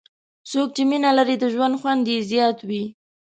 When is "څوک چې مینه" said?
0.51-1.11